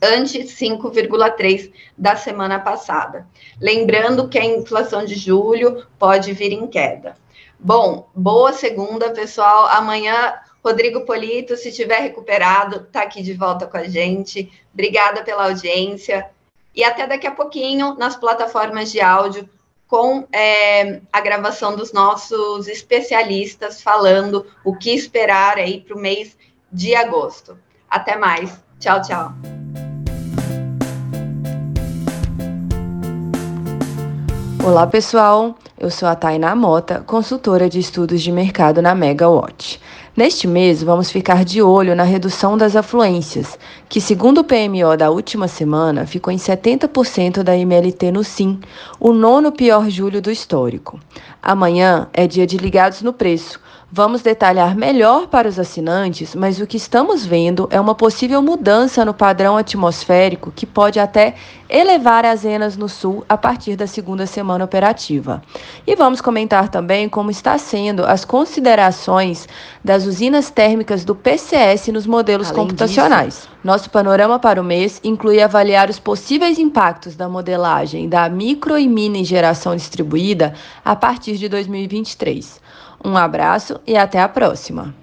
ante 0.00 0.44
5,3 0.44 1.72
da 1.96 2.16
semana 2.16 2.58
passada. 2.60 3.26
Lembrando 3.60 4.28
que 4.28 4.38
a 4.38 4.44
inflação 4.44 5.04
de 5.04 5.14
julho 5.14 5.86
pode 5.98 6.32
vir 6.32 6.52
em 6.52 6.66
queda. 6.66 7.16
Bom, 7.58 8.08
boa 8.14 8.52
segunda, 8.52 9.10
pessoal. 9.10 9.66
Amanhã 9.66 10.34
Rodrigo 10.64 11.02
Polito, 11.02 11.56
se 11.56 11.70
tiver 11.70 12.00
recuperado, 12.00 12.76
está 12.76 13.02
aqui 13.02 13.22
de 13.22 13.34
volta 13.34 13.66
com 13.66 13.76
a 13.76 13.84
gente. 13.84 14.50
Obrigada 14.72 15.22
pela 15.22 15.44
audiência. 15.44 16.30
E 16.74 16.82
até 16.82 17.06
daqui 17.06 17.26
a 17.26 17.32
pouquinho 17.32 17.94
nas 17.94 18.16
plataformas 18.16 18.90
de 18.90 19.00
áudio 19.00 19.48
com 19.86 20.26
é, 20.32 21.00
a 21.12 21.20
gravação 21.20 21.76
dos 21.76 21.92
nossos 21.92 22.66
especialistas 22.66 23.82
falando 23.82 24.46
o 24.64 24.74
que 24.74 24.90
esperar 24.90 25.58
aí 25.58 25.80
para 25.80 25.94
o 25.94 26.00
mês 26.00 26.36
de 26.72 26.94
agosto. 26.94 27.58
Até 27.88 28.16
mais. 28.16 28.58
Tchau, 28.80 29.00
tchau. 29.02 29.63
Olá, 34.64 34.86
pessoal. 34.86 35.54
Eu 35.78 35.90
sou 35.90 36.08
a 36.08 36.16
Tainá 36.16 36.56
Mota, 36.56 37.04
consultora 37.06 37.68
de 37.68 37.78
estudos 37.78 38.22
de 38.22 38.32
mercado 38.32 38.80
na 38.80 38.94
Megawatt. 38.94 39.78
Neste 40.16 40.48
mês, 40.48 40.82
vamos 40.82 41.10
ficar 41.10 41.44
de 41.44 41.60
olho 41.60 41.94
na 41.94 42.02
redução 42.02 42.56
das 42.56 42.74
afluências, 42.74 43.58
que, 43.90 44.00
segundo 44.00 44.38
o 44.38 44.44
PMO 44.44 44.96
da 44.96 45.10
última 45.10 45.48
semana, 45.48 46.06
ficou 46.06 46.32
em 46.32 46.38
70% 46.38 47.42
da 47.42 47.54
MLT 47.54 48.10
no 48.10 48.24
SIM, 48.24 48.58
o 48.98 49.12
nono 49.12 49.52
pior 49.52 49.90
julho 49.90 50.22
do 50.22 50.30
histórico. 50.30 50.98
Amanhã 51.42 52.08
é 52.14 52.26
dia 52.26 52.46
de 52.46 52.56
ligados 52.56 53.02
no 53.02 53.12
preço, 53.12 53.60
Vamos 53.92 54.22
detalhar 54.22 54.74
melhor 54.74 55.28
para 55.28 55.46
os 55.46 55.58
assinantes, 55.58 56.34
mas 56.34 56.58
o 56.60 56.66
que 56.66 56.76
estamos 56.76 57.24
vendo 57.24 57.68
é 57.70 57.78
uma 57.78 57.94
possível 57.94 58.42
mudança 58.42 59.04
no 59.04 59.14
padrão 59.14 59.56
atmosférico 59.56 60.50
que 60.50 60.66
pode 60.66 60.98
até 60.98 61.34
elevar 61.68 62.24
as 62.24 62.44
enas 62.44 62.76
no 62.76 62.88
sul 62.88 63.24
a 63.28 63.36
partir 63.36 63.76
da 63.76 63.86
segunda 63.86 64.26
semana 64.26 64.64
operativa. 64.64 65.42
E 65.86 65.94
vamos 65.94 66.20
comentar 66.20 66.68
também 66.68 67.08
como 67.08 67.30
está 67.30 67.56
sendo 67.58 68.04
as 68.04 68.24
considerações 68.24 69.48
das 69.82 70.06
usinas 70.06 70.50
térmicas 70.50 71.04
do 71.04 71.14
PCS 71.14 71.88
nos 71.88 72.06
modelos 72.06 72.48
Além 72.48 72.62
computacionais. 72.62 73.34
Disso, 73.34 73.48
Nosso 73.62 73.90
panorama 73.90 74.38
para 74.38 74.60
o 74.60 74.64
mês 74.64 75.00
inclui 75.04 75.40
avaliar 75.40 75.88
os 75.88 75.98
possíveis 75.98 76.58
impactos 76.58 77.14
da 77.14 77.28
modelagem 77.28 78.08
da 78.08 78.28
micro 78.28 78.78
e 78.78 78.88
mini 78.88 79.24
geração 79.24 79.76
distribuída 79.76 80.54
a 80.84 80.96
partir 80.96 81.36
de 81.36 81.48
2023. 81.48 82.63
Um 83.06 83.18
abraço 83.18 83.78
e 83.86 83.98
até 83.98 84.18
a 84.18 84.26
próxima! 84.26 84.94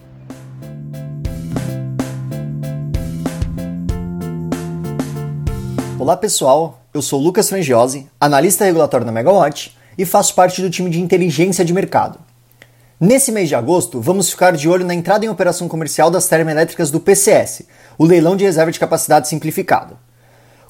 Olá 6.00 6.18
pessoal, 6.18 6.82
eu 6.92 7.02
sou 7.04 7.22
Lucas 7.22 7.48
Frangiosi, 7.48 8.10
analista 8.20 8.66
regulatório 8.66 9.06
da 9.06 9.12
Megawatt 9.12 9.78
e 9.96 10.04
faço 10.04 10.34
parte 10.34 10.64
do 10.64 10.70
time 10.72 10.90
de 10.90 11.00
inteligência 11.00 11.64
de 11.64 11.72
mercado. 11.72 12.18
Nesse 13.00 13.32
mês 13.32 13.48
de 13.48 13.54
agosto, 13.54 14.02
vamos 14.02 14.32
ficar 14.32 14.54
de 14.54 14.68
olho 14.68 14.84
na 14.84 14.96
entrada 14.96 15.24
em 15.24 15.30
operação 15.30 15.68
comercial 15.68 16.10
das 16.10 16.28
termoelétricas 16.28 16.90
do 16.90 17.00
PCS, 17.00 17.68
o 18.00 18.06
leilão 18.06 18.36
de 18.36 18.44
reserva 18.44 18.72
de 18.72 18.80
capacidade 18.80 19.28
simplificado. 19.28 19.96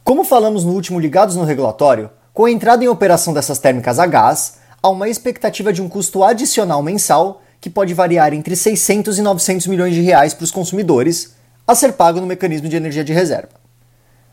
Como 0.04 0.26
falamos 0.26 0.66
no 0.66 0.74
último 0.74 1.00
Ligados 1.00 1.38
no 1.38 1.46
Regulatório, 1.46 2.10
com 2.34 2.44
a 2.44 2.52
entrada 2.52 2.84
em 2.84 2.90
operação 2.90 3.34
dessas 3.34 3.58
térmicas 3.58 4.00
a 4.00 4.06
gás, 4.06 4.60
há 4.82 4.90
uma 4.90 5.08
expectativa 5.08 5.72
de 5.72 5.82
um 5.82 5.88
custo 5.88 6.24
adicional 6.24 6.82
mensal 6.82 7.42
que 7.60 7.70
pode 7.70 7.94
variar 7.94 8.34
entre 8.34 8.56
600 8.56 9.20
e 9.20 9.22
900 9.22 9.68
milhões 9.68 9.94
de 9.94 10.02
reais 10.02 10.34
para 10.34 10.44
os 10.44 10.52
consumidores, 10.52 11.36
a 11.68 11.76
ser 11.76 11.94
pago 11.94 12.20
no 12.20 12.26
mecanismo 12.26 12.68
de 12.68 12.76
energia 12.76 13.04
de 13.04 13.14
reserva. 13.14 13.62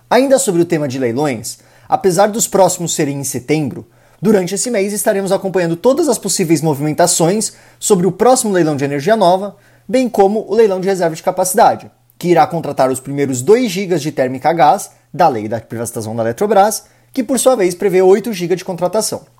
Ainda 0.08 0.38
sobre 0.38 0.62
o 0.62 0.64
tema 0.64 0.88
de 0.88 0.98
leilões, 0.98 1.58
apesar 1.86 2.28
dos 2.28 2.48
próximos 2.48 2.94
serem 2.94 3.20
em 3.20 3.24
setembro, 3.24 3.86
durante 4.20 4.54
esse 4.54 4.70
mês 4.70 4.94
estaremos 4.94 5.30
acompanhando 5.30 5.76
todas 5.76 6.08
as 6.08 6.18
possíveis 6.18 6.62
movimentações 6.62 7.52
sobre 7.78 8.06
o 8.06 8.12
próximo 8.12 8.52
leilão 8.52 8.76
de 8.76 8.84
energia 8.84 9.14
nova, 9.14 9.56
bem 9.86 10.08
como 10.08 10.46
o 10.48 10.54
leilão 10.54 10.80
de 10.80 10.88
reserva 10.88 11.14
de 11.14 11.22
capacidade, 11.22 11.90
que 12.18 12.28
irá 12.28 12.46
contratar 12.46 12.90
os 12.90 12.98
primeiros 12.98 13.42
2 13.42 13.70
GB 13.70 13.98
de 13.98 14.10
térmica 14.10 14.48
a 14.48 14.54
gás 14.54 14.90
da 15.12 15.28
lei 15.28 15.46
da 15.46 15.60
privatização 15.60 16.16
da 16.16 16.22
Eletrobras, 16.22 16.84
que 17.12 17.22
por 17.22 17.38
sua 17.38 17.54
vez 17.54 17.74
prevê 17.74 18.00
8 18.00 18.32
GB 18.32 18.56
de 18.56 18.64
contratação. 18.64 19.37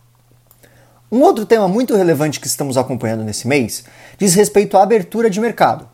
Um 1.10 1.22
outro 1.22 1.46
tema 1.46 1.66
muito 1.66 1.96
relevante 1.96 2.38
que 2.38 2.46
estamos 2.46 2.76
acompanhando 2.76 3.24
nesse 3.24 3.48
mês 3.48 3.82
diz 4.18 4.34
respeito 4.34 4.76
à 4.76 4.82
abertura 4.82 5.30
de 5.30 5.40
mercado. 5.40 5.88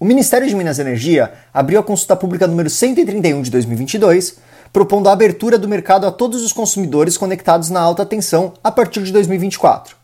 O 0.00 0.04
Ministério 0.04 0.48
de 0.48 0.54
Minas 0.56 0.78
e 0.78 0.80
Energia 0.80 1.32
abriu 1.54 1.78
a 1.78 1.82
consulta 1.82 2.16
pública 2.16 2.44
número 2.44 2.68
131 2.68 3.42
de 3.42 3.52
2022, 3.52 4.38
propondo 4.72 5.08
a 5.08 5.12
abertura 5.12 5.58
do 5.58 5.68
mercado 5.68 6.08
a 6.08 6.10
todos 6.10 6.42
os 6.42 6.52
consumidores 6.52 7.16
conectados 7.16 7.70
na 7.70 7.80
alta 7.80 8.04
tensão 8.04 8.52
a 8.62 8.72
partir 8.72 9.04
de 9.04 9.12
2024. 9.12 9.94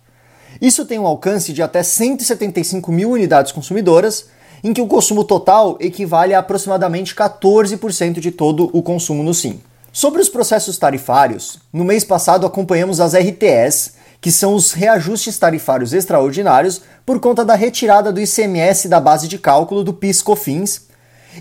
Isso 0.63 0.87
tem 0.87 1.01
um 1.01 1.07
alcance 1.07 1.53
de 1.53 1.61
até 1.61 1.83
175 1.83 2.93
mil 2.93 3.11
unidades 3.11 3.51
consumidoras, 3.51 4.27
em 4.63 4.73
que 4.73 4.81
o 4.81 4.87
consumo 4.87 5.25
total 5.25 5.77
equivale 5.81 6.33
a 6.33 6.39
aproximadamente 6.39 7.13
14% 7.13 8.21
de 8.21 8.31
todo 8.31 8.71
o 8.73 8.85
consumo 8.85 9.25
no 9.25 9.35
SIM. 9.35 9.61
Sobre 9.93 10.23
os 10.23 10.29
processos 10.29 10.79
tarifários, 10.79 11.59
no 11.73 11.85
mês 11.85 12.05
passado 12.05 12.47
acompanhamos 12.47 13.01
as 13.01 13.15
RTS, 13.15 14.04
que 14.25 14.33
são 14.33 14.55
os 14.55 14.73
reajustes 14.73 15.39
tarifários 15.39 15.93
extraordinários 15.93 16.81
por 17.05 17.21
conta 17.21 17.45
da 17.45 17.55
retirada 17.55 18.11
do 18.11 18.19
ICMS 18.19 18.89
da 18.89 18.99
base 18.99 19.29
de 19.29 19.37
cálculo 19.37 19.85
do 19.85 19.93
PIS/COFINS, 19.93 20.87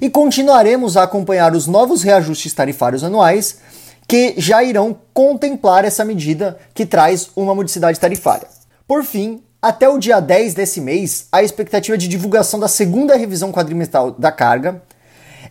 e 0.01 0.09
continuaremos 0.09 0.97
a 0.97 1.03
acompanhar 1.03 1.55
os 1.55 1.65
novos 1.65 2.03
reajustes 2.03 2.53
tarifários 2.53 3.01
anuais 3.01 3.59
que 4.05 4.33
já 4.35 4.61
irão 4.61 4.97
contemplar 5.13 5.85
essa 5.85 6.03
medida 6.03 6.59
que 6.73 6.85
traz 6.85 7.29
uma 7.37 7.55
modicidade 7.55 7.97
tarifária. 7.97 8.49
Por 8.85 9.05
fim, 9.05 9.41
até 9.61 9.87
o 9.87 9.97
dia 9.97 10.19
10 10.19 10.53
desse 10.53 10.81
mês, 10.81 11.27
a 11.31 11.41
expectativa 11.41 11.97
de 11.97 12.09
divulgação 12.09 12.59
da 12.59 12.67
segunda 12.67 13.15
revisão 13.15 13.49
quadrimestral 13.49 14.11
da 14.11 14.29
carga, 14.29 14.83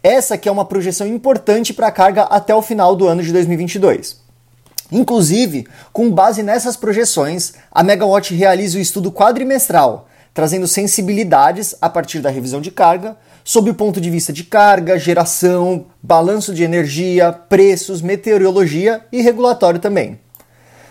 essa 0.02 0.36
que 0.36 0.50
é 0.50 0.52
uma 0.52 0.66
projeção 0.66 1.06
importante 1.06 1.72
para 1.72 1.86
a 1.86 1.92
carga 1.92 2.24
até 2.24 2.54
o 2.54 2.60
final 2.60 2.94
do 2.94 3.08
ano 3.08 3.22
de 3.22 3.32
2022. 3.32 4.21
Inclusive, 4.92 5.66
com 5.90 6.11
base 6.11 6.42
nessas 6.42 6.76
projeções, 6.76 7.55
a 7.70 7.83
Megawatt 7.83 8.35
realiza 8.35 8.76
o 8.76 8.81
estudo 8.81 9.11
quadrimestral, 9.11 10.07
trazendo 10.35 10.68
sensibilidades 10.68 11.74
a 11.81 11.88
partir 11.88 12.20
da 12.20 12.28
revisão 12.28 12.61
de 12.61 12.70
carga, 12.70 13.16
sob 13.42 13.70
o 13.70 13.74
ponto 13.74 14.00
de 14.00 14.11
vista 14.11 14.33
de 14.33 14.44
carga, 14.44 14.98
geração, 14.98 15.87
balanço 16.02 16.55
de 16.55 16.62
energia, 16.62 17.33
preços, 17.33 18.02
meteorologia 18.02 19.05
e 19.11 19.22
regulatório 19.22 19.81
também. 19.81 20.20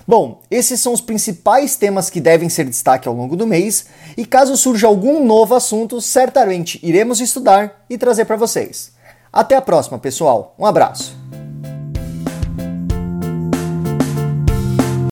Bom, 0.07 0.41
esses 0.49 0.81
são 0.81 0.93
os 0.93 0.99
principais 0.99 1.75
temas 1.75 2.09
que 2.09 2.19
devem 2.19 2.49
ser 2.49 2.65
destaque 2.65 3.07
ao 3.07 3.13
longo 3.13 3.35
do 3.35 3.45
mês, 3.45 3.85
e 4.17 4.25
caso 4.25 4.57
surja 4.57 4.87
algum 4.87 5.23
novo 5.23 5.53
assunto, 5.53 6.01
certamente 6.01 6.79
iremos 6.81 7.21
estudar 7.21 7.85
e 7.87 7.99
trazer 7.99 8.25
para 8.25 8.35
vocês. 8.35 8.91
Até 9.31 9.55
a 9.55 9.61
próxima, 9.61 9.99
pessoal. 9.99 10.55
Um 10.57 10.65
abraço. 10.65 11.20